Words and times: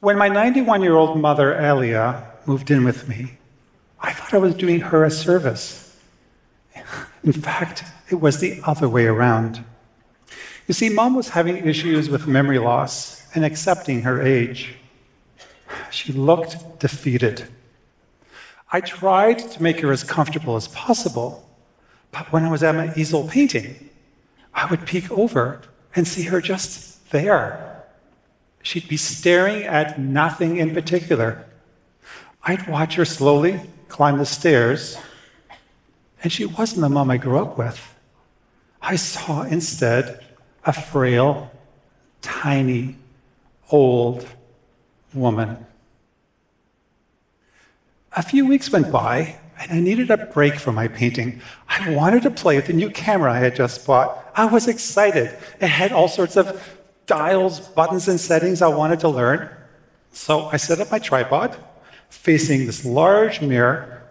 When 0.00 0.16
my 0.16 0.28
91 0.28 0.80
year 0.80 0.96
old 0.96 1.20
mother, 1.20 1.54
Elia, 1.54 2.26
moved 2.46 2.70
in 2.70 2.84
with 2.84 3.06
me, 3.06 3.32
I 4.00 4.14
thought 4.14 4.32
I 4.32 4.38
was 4.38 4.54
doing 4.54 4.80
her 4.80 5.04
a 5.04 5.10
service. 5.10 5.94
In 7.22 7.32
fact, 7.32 7.84
it 8.08 8.14
was 8.14 8.40
the 8.40 8.62
other 8.64 8.88
way 8.88 9.04
around. 9.04 9.62
You 10.66 10.72
see, 10.72 10.88
mom 10.88 11.14
was 11.14 11.28
having 11.28 11.58
issues 11.68 12.08
with 12.08 12.26
memory 12.26 12.58
loss 12.58 13.26
and 13.34 13.44
accepting 13.44 14.00
her 14.02 14.22
age. 14.22 14.76
She 15.90 16.14
looked 16.14 16.80
defeated. 16.80 17.44
I 18.72 18.80
tried 18.80 19.38
to 19.38 19.62
make 19.62 19.80
her 19.80 19.92
as 19.92 20.02
comfortable 20.02 20.56
as 20.56 20.68
possible, 20.68 21.46
but 22.10 22.32
when 22.32 22.44
I 22.44 22.50
was 22.50 22.62
at 22.62 22.74
my 22.74 22.90
easel 22.94 23.28
painting, 23.28 23.90
I 24.54 24.64
would 24.66 24.86
peek 24.86 25.10
over 25.10 25.60
and 25.94 26.08
see 26.08 26.22
her 26.22 26.40
just 26.40 27.10
there. 27.10 27.79
She'd 28.62 28.88
be 28.88 28.96
staring 28.96 29.62
at 29.62 29.98
nothing 29.98 30.58
in 30.58 30.74
particular. 30.74 31.46
I'd 32.42 32.68
watch 32.68 32.94
her 32.94 33.04
slowly 33.04 33.60
climb 33.88 34.18
the 34.18 34.26
stairs, 34.26 34.96
and 36.22 36.32
she 36.32 36.46
wasn't 36.46 36.82
the 36.82 36.88
mom 36.88 37.10
I 37.10 37.16
grew 37.16 37.38
up 37.38 37.58
with. 37.58 37.94
I 38.80 38.96
saw 38.96 39.42
instead 39.42 40.24
a 40.64 40.72
frail, 40.72 41.50
tiny, 42.22 42.96
old 43.70 44.26
woman. 45.12 45.66
A 48.16 48.22
few 48.22 48.46
weeks 48.46 48.70
went 48.70 48.90
by, 48.90 49.36
and 49.58 49.72
I 49.72 49.80
needed 49.80 50.10
a 50.10 50.16
break 50.16 50.54
from 50.54 50.74
my 50.74 50.88
painting. 50.88 51.40
I 51.68 51.90
wanted 51.90 52.22
to 52.22 52.30
play 52.30 52.56
with 52.56 52.66
the 52.66 52.72
new 52.72 52.90
camera 52.90 53.32
I 53.32 53.38
had 53.38 53.54
just 53.54 53.86
bought. 53.86 54.32
I 54.34 54.46
was 54.46 54.68
excited. 54.68 55.36
It 55.60 55.68
had 55.68 55.92
all 55.92 56.08
sorts 56.08 56.36
of 56.36 56.79
dials, 57.10 57.58
buttons, 57.58 58.06
and 58.06 58.20
settings 58.20 58.62
I 58.62 58.68
wanted 58.68 59.00
to 59.00 59.08
learn. 59.08 59.50
So 60.12 60.46
I 60.46 60.56
set 60.56 60.78
up 60.80 60.92
my 60.92 61.00
tripod 61.00 61.56
facing 62.08 62.66
this 62.66 62.84
large 62.84 63.40
mirror, 63.40 64.04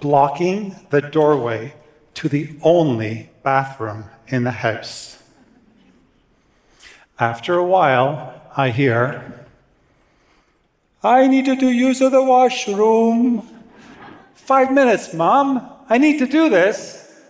blocking 0.00 0.74
the 0.90 1.00
doorway 1.00 1.74
to 2.14 2.28
the 2.28 2.50
only 2.62 3.30
bathroom 3.44 4.04
in 4.26 4.42
the 4.42 4.50
house. 4.50 5.22
After 7.20 7.54
a 7.54 7.64
while, 7.64 8.34
I 8.56 8.70
hear, 8.70 9.46
I 11.04 11.28
need 11.28 11.46
to 11.46 11.70
use 11.70 12.00
the 12.00 12.22
washroom. 12.22 13.46
Five 14.34 14.72
minutes, 14.72 15.14
Mom. 15.14 15.70
I 15.88 15.98
need 15.98 16.18
to 16.18 16.26
do 16.26 16.48
this. 16.48 17.22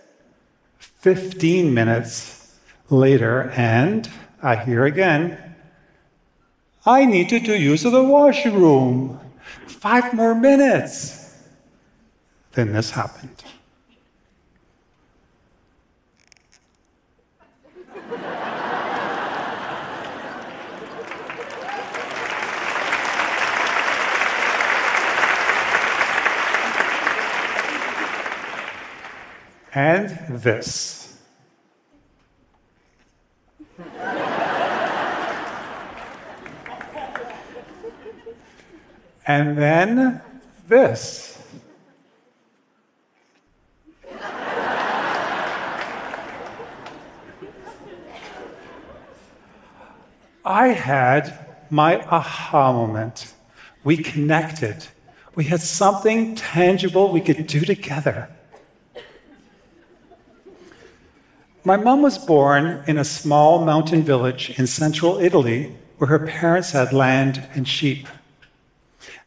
15 0.79 1.71
minutes 1.71 2.57
later, 2.89 3.51
and 3.55 4.09
I 4.41 4.55
hear 4.55 4.85
again, 4.85 5.55
I 6.85 7.05
need 7.05 7.29
to 7.29 7.39
use 7.39 7.83
the 7.83 8.03
washroom. 8.03 9.19
Five 9.67 10.13
more 10.13 10.35
minutes. 10.35 11.33
Then 12.53 12.73
this 12.73 12.91
happened. 12.91 13.43
and 29.77 30.09
this. 30.29 31.06
And 39.27 39.57
then 39.57 40.21
this. 40.69 41.37
I 50.45 50.69
had 50.69 51.45
my 51.69 52.01
aha 52.07 52.71
moment. 52.71 53.33
We 53.83 53.97
connected. 53.97 54.87
We 55.35 55.43
had 55.43 55.59
something 55.59 56.35
tangible 56.35 57.11
we 57.11 57.19
could 57.19 57.47
do 57.47 57.59
together. 57.59 58.29
My 61.65 61.75
mom 61.75 62.01
was 62.01 62.17
born 62.17 62.81
in 62.87 62.97
a 62.97 63.03
small 63.03 63.65
mountain 63.65 64.03
village 64.03 64.57
in 64.57 64.67
central 64.67 65.19
Italy 65.19 65.75
where 65.97 66.07
her 66.07 66.25
parents 66.25 66.71
had 66.71 66.93
land 66.93 67.45
and 67.53 67.67
sheep. 67.67 68.07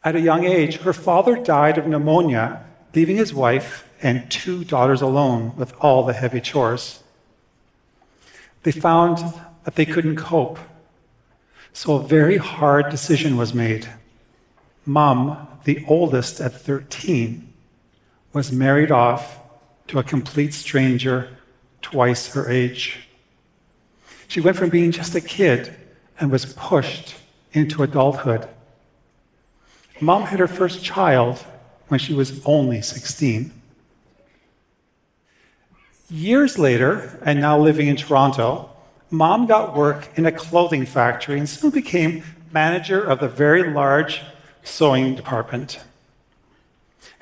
At 0.02 0.16
a 0.16 0.20
young 0.20 0.44
age, 0.44 0.78
her 0.78 0.94
father 0.94 1.36
died 1.36 1.76
of 1.76 1.86
pneumonia, 1.86 2.64
leaving 2.94 3.16
his 3.16 3.34
wife 3.34 3.88
and 4.00 4.30
two 4.30 4.64
daughters 4.64 5.02
alone 5.02 5.54
with 5.56 5.74
all 5.80 6.04
the 6.04 6.14
heavy 6.14 6.40
chores. 6.40 7.02
They 8.62 8.72
found 8.72 9.18
that 9.64 9.74
they 9.74 9.84
couldn't 9.84 10.16
cope, 10.16 10.58
so 11.72 11.96
a 11.96 12.06
very 12.06 12.38
hard 12.38 12.88
decision 12.90 13.36
was 13.36 13.52
made. 13.52 13.88
Mom, 14.86 15.46
the 15.64 15.84
oldest 15.86 16.40
at 16.40 16.54
13, 16.54 17.52
was 18.32 18.50
married 18.50 18.90
off 18.90 19.38
to 19.88 19.98
a 19.98 20.02
complete 20.02 20.54
stranger 20.54 21.28
twice 21.82 22.32
her 22.32 22.48
age. 22.48 23.08
She 24.28 24.40
went 24.40 24.56
from 24.56 24.70
being 24.70 24.92
just 24.92 25.14
a 25.14 25.20
kid 25.20 25.74
and 26.18 26.30
was 26.30 26.54
pushed 26.54 27.16
into 27.52 27.82
adulthood. 27.82 28.48
Mom 30.00 30.22
had 30.22 30.40
her 30.40 30.48
first 30.48 30.82
child 30.82 31.38
when 31.88 32.00
she 32.00 32.14
was 32.14 32.40
only 32.46 32.80
16. 32.80 33.52
Years 36.08 36.58
later, 36.58 37.20
and 37.24 37.40
now 37.40 37.58
living 37.58 37.86
in 37.86 37.96
Toronto, 37.96 38.70
mom 39.10 39.46
got 39.46 39.76
work 39.76 40.08
in 40.16 40.26
a 40.26 40.32
clothing 40.32 40.86
factory 40.86 41.38
and 41.38 41.48
soon 41.48 41.70
became 41.70 42.24
manager 42.52 43.02
of 43.02 43.20
the 43.20 43.28
very 43.28 43.72
large 43.72 44.22
sewing 44.62 45.14
department. 45.14 45.80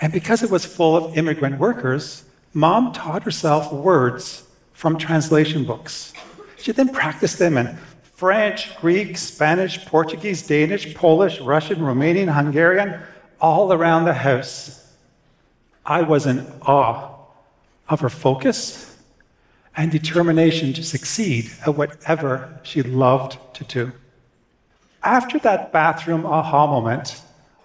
And 0.00 0.12
because 0.12 0.42
it 0.42 0.50
was 0.50 0.64
full 0.64 0.96
of 0.96 1.18
immigrant 1.18 1.58
workers, 1.58 2.24
mom 2.54 2.92
taught 2.92 3.24
herself 3.24 3.72
words 3.72 4.44
from 4.72 4.96
translation 4.96 5.64
books. 5.64 6.12
She 6.56 6.72
then 6.72 6.90
practiced 6.90 7.38
them 7.38 7.58
in 7.58 7.76
French, 8.18 8.76
Greek, 8.78 9.16
Spanish, 9.16 9.86
Portuguese, 9.86 10.44
Danish, 10.44 10.92
Polish, 10.92 11.38
Russian, 11.38 11.78
Romanian, 11.78 12.34
Hungarian, 12.34 13.00
all 13.40 13.72
around 13.72 14.06
the 14.06 14.12
house. 14.12 14.92
I 15.86 16.02
was 16.02 16.26
in 16.26 16.44
awe 16.62 17.14
of 17.88 18.00
her 18.00 18.08
focus 18.08 18.98
and 19.76 19.92
determination 19.92 20.72
to 20.72 20.82
succeed 20.82 21.52
at 21.64 21.76
whatever 21.76 22.58
she 22.64 22.82
loved 22.82 23.38
to 23.54 23.62
do. 23.62 23.92
After 25.04 25.38
that 25.38 25.72
bathroom 25.72 26.26
aha 26.26 26.66
moment, 26.66 27.22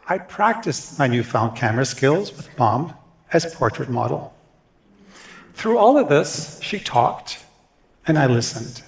I 0.08 0.19
practiced 0.19 1.00
my 1.00 1.08
newfound 1.08 1.58
camera 1.58 1.86
skills 1.86 2.31
with 2.38 2.56
mom 2.59 2.94
as 3.31 3.52
portrait 3.56 3.90
model. 3.90 4.31
Through 5.56 5.80
all 5.80 5.97
of 5.97 6.09
this, 6.09 6.59
she 6.62 6.78
talked, 6.78 7.44
and 8.06 8.19
I 8.19 8.28
listened. 8.28 8.84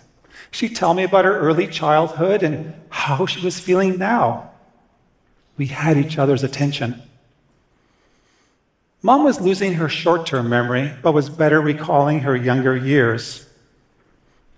She'd 0.52 0.76
tell 0.76 0.94
me 0.94 1.04
about 1.04 1.26
her 1.26 1.38
early 1.40 1.68
childhood 1.68 2.44
and 2.44 2.74
how 2.90 3.26
she 3.26 3.44
was 3.44 3.60
feeling 3.60 3.98
now. 3.98 4.52
We 5.58 5.68
had 5.68 5.98
each 5.98 6.18
other's 6.18 6.44
attention. 6.44 7.02
Mom 9.02 9.24
was 9.24 9.40
losing 9.40 9.74
her 9.76 9.90
short 9.90 10.26
term 10.26 10.50
memory, 10.50 10.94
but 11.02 11.14
was 11.14 11.30
better 11.30 11.62
recalling 11.62 12.22
her 12.22 12.36
younger 12.36 12.76
years. 12.76 13.48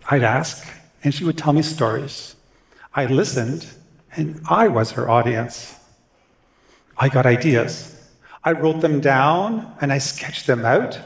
I'd 0.10 0.24
ask, 0.24 0.66
and 1.04 1.14
she 1.14 1.26
would 1.26 1.38
tell 1.38 1.54
me 1.54 1.62
stories. 1.62 2.36
I 2.94 3.06
listened, 3.06 3.68
and 4.16 4.42
I 4.50 4.70
was 4.70 4.92
her 4.92 5.10
audience. 5.10 5.76
I 6.98 7.10
got 7.10 7.26
ideas. 7.26 7.94
I 8.44 8.54
wrote 8.54 8.82
them 8.82 9.02
down 9.02 9.76
and 9.82 9.92
I 9.92 9.98
sketched 9.98 10.48
them 10.48 10.64
out 10.64 11.00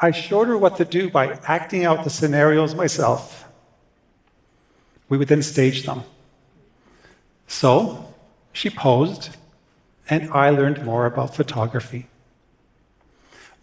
I 0.00 0.12
showed 0.12 0.46
her 0.46 0.56
what 0.56 0.76
to 0.76 0.84
do 0.84 1.10
by 1.10 1.38
acting 1.44 1.84
out 1.84 2.04
the 2.04 2.10
scenarios 2.10 2.74
myself. 2.74 3.47
We 5.08 5.18
would 5.18 5.28
then 5.28 5.42
stage 5.42 5.84
them. 5.84 6.02
So 7.46 8.14
she 8.52 8.70
posed, 8.70 9.30
and 10.08 10.30
I 10.32 10.50
learned 10.50 10.84
more 10.84 11.06
about 11.06 11.34
photography. 11.34 12.06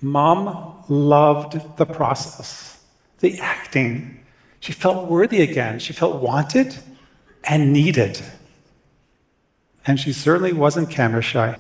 Mom 0.01 0.83
loved 0.89 1.77
the 1.77 1.85
process, 1.85 2.81
the 3.19 3.39
acting. 3.39 4.19
She 4.59 4.73
felt 4.73 5.09
worthy 5.09 5.41
again. 5.41 5.79
She 5.79 5.93
felt 5.93 6.21
wanted 6.21 6.75
and 7.43 7.71
needed. 7.71 8.21
And 9.87 9.99
she 9.99 10.13
certainly 10.13 10.53
wasn't 10.53 10.89
camera 10.89 11.21
shy. 11.21 11.57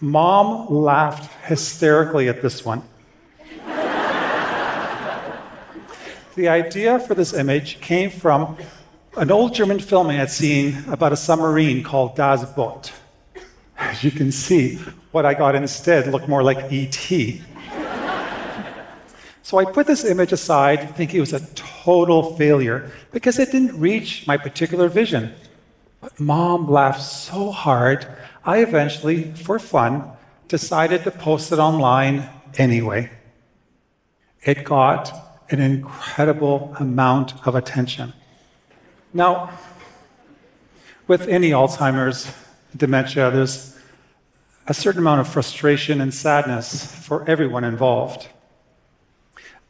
Mom 0.00 0.66
laughed 0.72 1.30
hysterically 1.44 2.28
at 2.30 2.40
this 2.40 2.64
one. 2.64 2.82
the 6.36 6.48
idea 6.48 6.98
for 7.00 7.14
this 7.14 7.34
image 7.34 7.80
came 7.82 8.08
from 8.10 8.56
an 9.18 9.30
old 9.30 9.52
German 9.52 9.78
film 9.78 10.06
I 10.08 10.14
had 10.14 10.30
seen 10.30 10.82
about 10.88 11.12
a 11.12 11.16
submarine 11.16 11.82
called 11.82 12.16
Das 12.16 12.44
Boot. 12.52 12.92
As 13.76 14.02
you 14.02 14.10
can 14.10 14.32
see, 14.32 14.76
what 15.10 15.26
I 15.26 15.34
got 15.34 15.54
instead 15.54 16.06
looked 16.06 16.28
more 16.28 16.42
like 16.42 16.72
E.T. 16.72 17.42
so 19.42 19.58
I 19.58 19.66
put 19.66 19.86
this 19.86 20.04
image 20.04 20.32
aside, 20.32 20.96
thinking 20.96 21.18
it 21.18 21.20
was 21.20 21.34
a 21.34 21.46
total 21.54 22.36
failure 22.36 22.90
because 23.12 23.38
it 23.38 23.52
didn't 23.52 23.78
reach 23.78 24.26
my 24.26 24.38
particular 24.38 24.88
vision. 24.88 25.34
But 26.00 26.18
mom 26.18 26.70
laughed 26.70 27.02
so 27.02 27.50
hard, 27.50 28.06
I 28.44 28.58
eventually, 28.58 29.32
for 29.34 29.58
fun, 29.58 30.10
decided 30.48 31.04
to 31.04 31.10
post 31.10 31.52
it 31.52 31.58
online 31.58 32.28
anyway. 32.56 33.10
It 34.42 34.64
got 34.64 35.12
an 35.50 35.60
incredible 35.60 36.74
amount 36.78 37.46
of 37.46 37.54
attention. 37.54 38.12
Now, 39.12 39.50
with 41.06 41.28
any 41.28 41.50
Alzheimer's, 41.50 42.32
dementia, 42.76 43.30
there's 43.30 43.76
a 44.66 44.74
certain 44.74 45.00
amount 45.00 45.20
of 45.20 45.28
frustration 45.28 46.00
and 46.00 46.14
sadness 46.14 46.86
for 46.86 47.28
everyone 47.28 47.64
involved. 47.64 48.28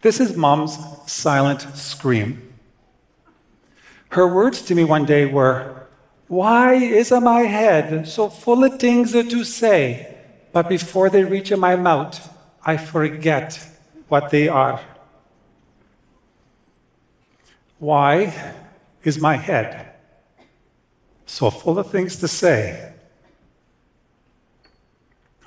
This 0.03 0.21
is 0.21 0.37
mom's 0.37 0.79
silent 1.07 1.63
scream. 1.75 2.53
Her 4.11 4.27
words 4.27 4.63
to 4.63 4.75
me 4.75 4.85
one 4.85 5.05
day 5.05 5.27
were, 5.27 5.87
Why 6.31 6.75
is 6.75 7.11
my 7.11 7.43
head 7.43 8.07
so 8.07 8.31
full 8.31 8.63
of 8.63 8.79
things 8.79 9.11
to 9.11 9.43
say, 9.43 10.17
but 10.53 10.69
before 10.69 11.11
they 11.11 11.25
reach 11.25 11.51
my 11.51 11.75
mouth, 11.75 12.15
I 12.65 12.77
forget 12.77 13.59
what 14.07 14.31
they 14.31 14.47
are? 14.47 14.81
Why 17.81 18.33
is 19.03 19.19
my 19.19 19.35
head 19.35 19.91
so 21.31 21.49
full 21.49 21.79
of 21.79 21.91
things 21.91 22.17
to 22.17 22.29
say. 22.29 22.93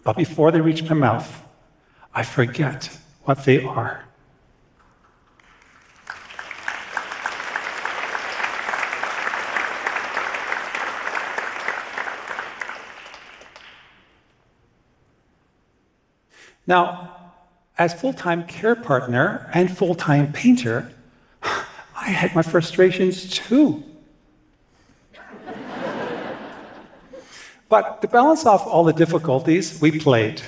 But 0.04 0.16
before 0.16 0.52
they 0.52 0.62
reach 0.62 0.82
my 0.84 0.96
mouth, 0.96 1.44
I 2.14 2.24
forget 2.24 2.98
what 3.24 3.44
they 3.44 3.64
are. 3.64 4.06
Now, 16.66 17.16
as 17.78 17.94
full 17.94 18.14
time 18.14 18.46
care 18.46 18.76
partner 18.76 19.50
and 19.54 19.76
full 19.76 19.96
time 19.96 20.32
painter, 20.32 20.92
I 21.44 22.10
had 22.10 22.36
my 22.36 22.42
frustrations 22.42 23.30
too. 23.30 23.84
but 27.70 28.02
to 28.02 28.08
balance 28.08 28.46
off 28.46 28.68
all 28.68 28.84
the 28.84 28.94
difficulties, 28.94 29.82
we 29.82 30.00
played. 30.00 30.42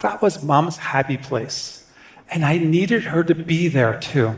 That 0.00 0.20
was 0.20 0.42
mom's 0.42 0.76
happy 0.76 1.16
place. 1.16 1.86
And 2.30 2.44
I 2.44 2.58
needed 2.58 3.04
her 3.04 3.22
to 3.24 3.34
be 3.34 3.68
there 3.68 3.98
too. 4.00 4.36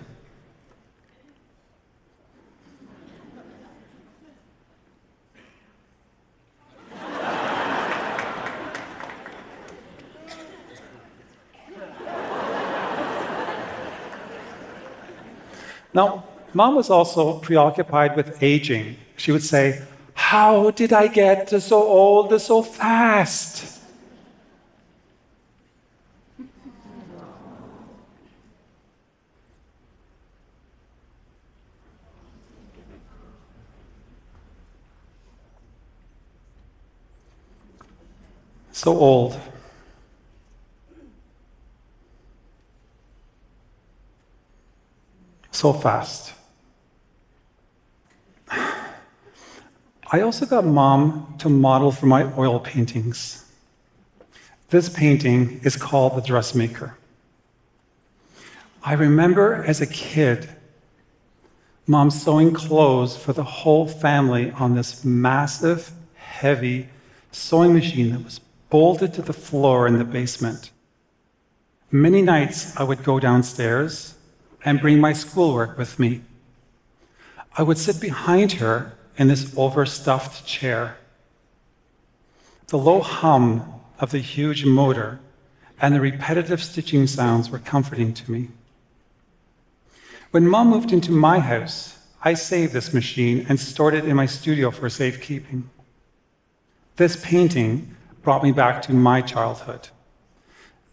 Now, 15.96 16.24
Mom 16.52 16.74
was 16.74 16.90
also 16.90 17.38
preoccupied 17.38 18.16
with 18.16 18.42
aging. 18.42 18.98
She 19.16 19.32
would 19.32 19.42
say, 19.42 19.82
How 20.12 20.70
did 20.70 20.92
I 20.92 21.06
get 21.06 21.48
so 21.48 21.82
old 21.82 22.38
so 22.38 22.62
fast? 22.62 23.80
So 38.72 38.98
old. 38.98 39.40
So 45.56 45.72
fast. 45.72 46.34
I 48.50 50.20
also 50.20 50.44
got 50.44 50.66
mom 50.66 51.34
to 51.38 51.48
model 51.48 51.92
for 51.92 52.04
my 52.04 52.30
oil 52.36 52.60
paintings. 52.60 53.50
This 54.68 54.90
painting 54.90 55.62
is 55.64 55.74
called 55.74 56.14
The 56.14 56.20
Dressmaker. 56.20 56.98
I 58.82 58.92
remember 58.92 59.64
as 59.64 59.80
a 59.80 59.86
kid, 59.86 60.46
mom 61.86 62.10
sewing 62.10 62.52
clothes 62.52 63.16
for 63.16 63.32
the 63.32 63.42
whole 63.42 63.88
family 63.88 64.50
on 64.50 64.74
this 64.74 65.06
massive, 65.06 65.90
heavy 66.16 66.90
sewing 67.32 67.72
machine 67.72 68.10
that 68.10 68.22
was 68.22 68.40
bolted 68.68 69.14
to 69.14 69.22
the 69.22 69.32
floor 69.32 69.86
in 69.86 69.96
the 69.96 70.04
basement. 70.04 70.70
Many 71.90 72.20
nights 72.20 72.76
I 72.76 72.82
would 72.82 73.02
go 73.02 73.18
downstairs 73.18 74.16
and 74.66 74.80
bring 74.80 75.00
my 75.00 75.12
schoolwork 75.12 75.78
with 75.78 75.98
me. 75.98 76.20
I 77.56 77.62
would 77.62 77.78
sit 77.78 78.00
behind 78.00 78.52
her 78.54 78.92
in 79.16 79.28
this 79.28 79.56
overstuffed 79.56 80.44
chair. 80.44 80.98
The 82.66 82.76
low 82.76 83.00
hum 83.00 83.80
of 84.00 84.10
the 84.10 84.18
huge 84.18 84.66
motor 84.66 85.20
and 85.80 85.94
the 85.94 86.00
repetitive 86.00 86.62
stitching 86.62 87.06
sounds 87.06 87.48
were 87.48 87.60
comforting 87.60 88.12
to 88.12 88.30
me. 88.30 88.48
When 90.32 90.48
mom 90.48 90.70
moved 90.70 90.92
into 90.92 91.12
my 91.12 91.38
house, 91.38 91.98
I 92.22 92.34
saved 92.34 92.72
this 92.72 92.92
machine 92.92 93.46
and 93.48 93.60
stored 93.60 93.94
it 93.94 94.04
in 94.04 94.16
my 94.16 94.26
studio 94.26 94.72
for 94.72 94.90
safekeeping. 94.90 95.70
This 96.96 97.22
painting 97.24 97.94
brought 98.22 98.42
me 98.42 98.50
back 98.50 98.82
to 98.82 98.92
my 98.92 99.22
childhood. 99.22 99.88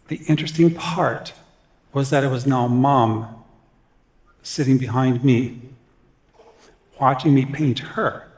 The 0.06 0.20
interesting 0.28 0.72
part 0.72 1.32
was 1.92 2.10
that 2.10 2.22
it 2.22 2.30
was 2.30 2.46
now 2.46 2.68
mom 2.68 3.43
sitting 4.44 4.78
behind 4.78 5.24
me 5.24 5.60
watching 7.00 7.34
me 7.34 7.44
paint 7.44 7.78
her, 7.80 8.28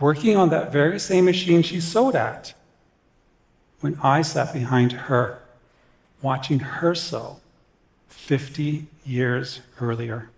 working 0.00 0.36
on 0.36 0.48
that 0.50 0.72
very 0.72 0.98
same 0.98 1.24
machine 1.24 1.62
she 1.62 1.80
sewed 1.80 2.14
at, 2.14 2.54
when 3.80 3.98
I 4.02 4.22
sat 4.22 4.52
behind 4.52 4.92
her, 4.92 5.40
watching 6.22 6.58
her 6.58 6.94
sew 6.94 7.40
50 8.08 8.86
years 9.04 9.60
earlier. 9.80 10.30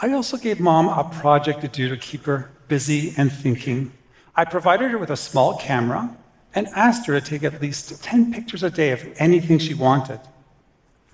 I 0.00 0.12
also 0.12 0.36
gave 0.36 0.60
mom 0.60 0.88
a 0.88 1.04
project 1.04 1.62
to 1.62 1.68
do 1.68 1.88
to 1.88 1.96
keep 1.96 2.24
her 2.26 2.50
busy 2.68 3.14
and 3.16 3.32
thinking. 3.32 3.92
I 4.36 4.44
provided 4.44 4.90
her 4.90 4.98
with 4.98 5.10
a 5.10 5.16
small 5.16 5.56
camera 5.56 6.14
and 6.54 6.66
asked 6.68 7.06
her 7.06 7.18
to 7.18 7.26
take 7.26 7.42
at 7.42 7.60
least 7.62 8.02
10 8.04 8.32
pictures 8.32 8.62
a 8.62 8.70
day 8.70 8.90
of 8.90 9.04
anything 9.18 9.58
she 9.58 9.74
wanted. 9.74 10.20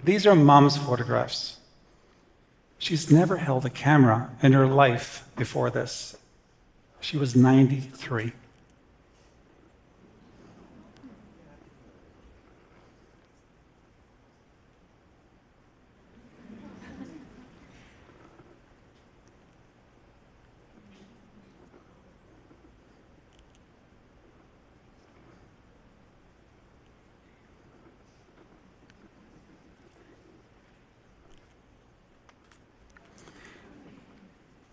These 0.04 0.26
are 0.26 0.34
mom's 0.34 0.76
photographs. 0.76 1.58
She's 2.78 3.10
never 3.10 3.36
held 3.36 3.66
a 3.66 3.70
camera 3.70 4.30
in 4.42 4.52
her 4.52 4.66
life 4.66 5.24
before 5.36 5.70
this. 5.70 6.16
She 7.00 7.18
was 7.18 7.36
93. 7.36 8.32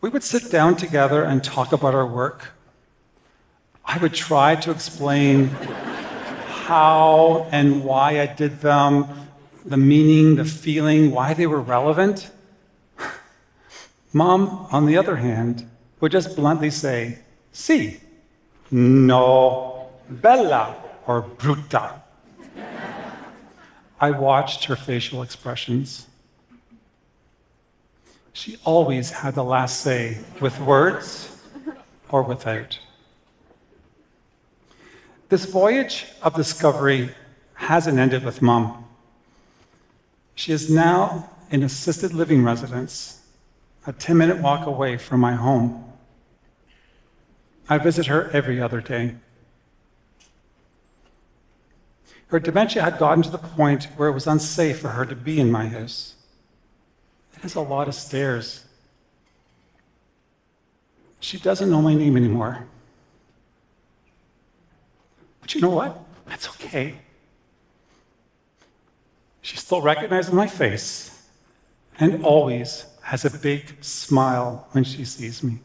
We 0.08 0.12
would 0.12 0.24
sit 0.24 0.50
down 0.50 0.74
together 0.74 1.22
and 1.26 1.44
talk 1.44 1.74
about 1.74 1.94
our 1.94 2.08
work. 2.08 2.52
I 3.84 3.98
would 3.98 4.14
try 4.14 4.56
to 4.56 4.72
explain 4.72 5.48
how 5.48 7.46
and 7.52 7.84
why 7.84 8.22
I 8.22 8.26
did 8.26 8.62
them, 8.62 9.06
the 9.66 9.76
meaning, 9.76 10.38
the 10.38 10.46
feeling, 10.46 11.12
why 11.12 11.34
they 11.34 11.46
were 11.46 11.60
relevant. 11.60 12.32
Mom, 14.14 14.70
on 14.72 14.86
the 14.86 14.96
other 14.96 15.18
hand, 15.18 15.70
would 16.00 16.14
just 16.14 16.38
bluntly 16.38 16.70
say, 16.70 17.20
See, 17.52 18.00
No, 18.72 19.90
bella 20.10 20.74
or 21.06 21.22
brutta. 21.22 22.00
I 24.00 24.12
watched 24.12 24.64
her 24.66 24.78
facial 24.78 25.22
expressions. 25.22 26.08
She 28.38 28.60
always 28.65 29.10
had 29.10 29.34
the 29.34 29.44
last 29.44 29.82
say, 29.82 30.20
with 30.39 30.60
words 30.60 31.36
or 32.10 32.22
without. 32.22 32.77
This 35.29 35.46
voyage 35.46 36.06
of 36.22 36.36
discovery 36.36 37.10
hasn't 37.56 37.98
ended 37.98 38.24
with 38.24 38.44
mom. 38.44 38.86
She 40.36 40.51
is 40.51 40.70
now 40.70 41.32
in 41.50 41.63
assisted 41.63 42.13
living 42.13 42.44
residence, 42.44 43.24
a 43.88 43.91
10 43.91 44.15
minute 44.15 44.38
walk 44.38 44.67
away 44.67 44.98
from 44.98 45.20
my 45.20 45.34
home. 45.34 45.84
I 47.67 47.79
visit 47.79 48.06
her 48.06 48.29
every 48.34 48.62
other 48.62 48.82
day. 48.82 49.15
Her 52.27 52.39
dementia 52.39 52.84
had 52.84 53.00
gotten 53.00 53.24
to 53.24 53.32
the 53.32 53.39
point 53.39 53.86
where 53.96 54.10
it 54.10 54.13
was 54.13 54.27
unsafe 54.27 54.79
for 54.79 54.89
her 54.89 55.08
to 55.08 55.15
be 55.15 55.39
in 55.39 55.51
my 55.51 55.67
house. 55.67 56.13
Is 57.44 57.56
a 57.56 57.62
lot 57.62 57.88
of 57.88 57.96
stairs. 57.96 58.65
She 61.20 61.39
doesn't 61.39 61.70
know 61.70 61.82
my 61.82 61.94
name 61.94 62.17
anymore. 62.17 62.67
But 65.41 65.56
you 65.56 65.62
know 65.62 65.70
what? 65.70 66.03
That's 66.25 66.50
okay. 66.50 66.96
She 69.41 69.56
still 69.56 69.82
recognizes 69.82 70.34
my 70.34 70.48
face 70.48 71.24
and 72.00 72.25
always 72.25 72.86
has 73.01 73.24
a 73.24 73.29
big 73.29 73.82
smile 73.82 74.67
when 74.72 74.84
she 74.84 75.06
sees 75.06 75.41
me. 75.41 75.60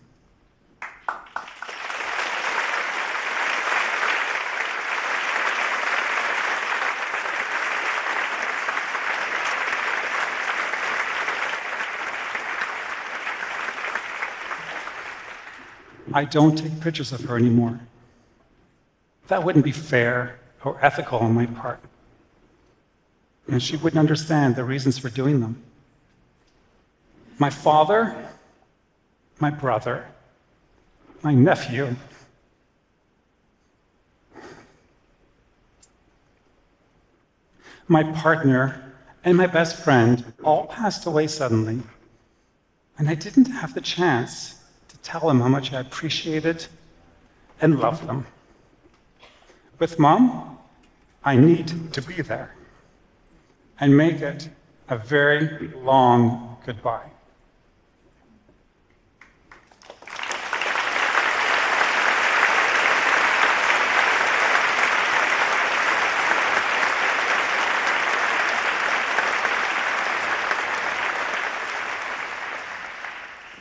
I 16.14 16.24
don't 16.24 16.56
take 16.56 16.80
pictures 16.80 17.12
of 17.12 17.22
her 17.22 17.36
anymore. 17.36 17.80
That 19.28 19.44
wouldn't 19.44 19.64
be 19.64 19.72
fair 19.72 20.38
or 20.64 20.78
ethical 20.84 21.18
on 21.18 21.34
my 21.34 21.46
part. 21.46 21.80
And 23.48 23.62
she 23.62 23.76
wouldn't 23.76 23.98
understand 23.98 24.56
the 24.56 24.64
reasons 24.64 24.98
for 24.98 25.08
doing 25.08 25.40
them. 25.40 25.62
My 27.38 27.50
father, 27.50 28.30
my 29.40 29.50
brother, 29.50 30.06
my 31.22 31.34
nephew, 31.34 31.96
my 37.88 38.02
partner, 38.04 38.92
and 39.24 39.36
my 39.36 39.46
best 39.46 39.76
friend 39.76 40.32
all 40.44 40.66
passed 40.66 41.06
away 41.06 41.26
suddenly. 41.26 41.80
And 42.98 43.08
I 43.08 43.14
didn't 43.14 43.46
have 43.46 43.74
the 43.74 43.80
chance 43.80 44.61
tell 45.02 45.28
them 45.28 45.40
how 45.40 45.48
much 45.48 45.72
I 45.72 45.80
appreciated 45.80 46.66
and 47.60 47.78
love 47.78 48.06
them. 48.06 48.26
With 49.78 49.98
mom, 49.98 50.58
I 51.24 51.36
need 51.36 51.92
to 51.92 52.02
be 52.02 52.22
there 52.22 52.54
and 53.80 53.96
make 53.96 54.20
it 54.20 54.48
a 54.88 54.96
very 54.96 55.68
long 55.68 56.56
goodbye. 56.64 57.08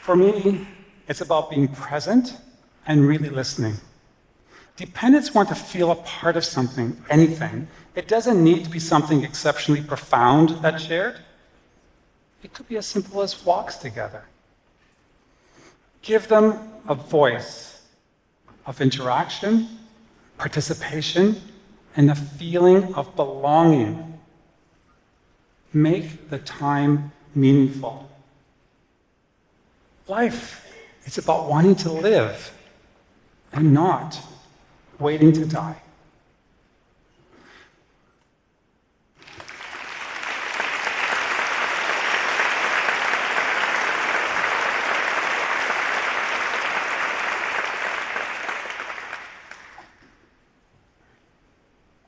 For 0.01 0.15
me, 0.15 0.67
it's 1.11 1.19
about 1.19 1.49
being 1.49 1.67
present 1.67 2.37
and 2.87 3.05
really 3.05 3.27
listening. 3.27 3.75
Dependents 4.77 5.33
want 5.33 5.49
to 5.49 5.55
feel 5.55 5.91
a 5.91 5.95
part 5.95 6.37
of 6.37 6.45
something, 6.45 6.95
anything. 7.09 7.67
It 7.95 8.07
doesn't 8.07 8.41
need 8.41 8.63
to 8.63 8.69
be 8.69 8.79
something 8.79 9.21
exceptionally 9.25 9.81
profound 9.81 10.51
that's 10.61 10.83
shared. 10.83 11.17
It 12.43 12.53
could 12.53 12.69
be 12.69 12.77
as 12.77 12.85
simple 12.85 13.21
as 13.21 13.45
walks 13.45 13.75
together. 13.75 14.23
Give 16.01 16.25
them 16.29 16.57
a 16.87 16.95
voice 16.95 17.81
of 18.65 18.79
interaction, 18.79 19.67
participation, 20.37 21.41
and 21.97 22.09
a 22.09 22.15
feeling 22.15 22.95
of 22.95 23.13
belonging. 23.17 24.17
Make 25.73 26.29
the 26.29 26.39
time 26.39 27.11
meaningful. 27.35 28.09
Life 30.07 30.70
it's 31.05 31.17
about 31.17 31.49
wanting 31.49 31.75
to 31.75 31.91
live 31.91 32.53
and 33.53 33.73
not 33.73 34.19
waiting 34.99 35.31
to 35.33 35.45
die. 35.45 35.81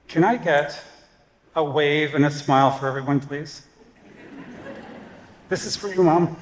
Can 0.08 0.24
I 0.24 0.38
get 0.38 0.80
a 1.56 1.64
wave 1.64 2.14
and 2.14 2.24
a 2.26 2.30
smile 2.30 2.70
for 2.70 2.88
everyone, 2.88 3.20
please? 3.20 3.64
This 5.50 5.66
is 5.66 5.76
for 5.76 5.88
you, 5.88 6.04
Mom. 6.04 6.38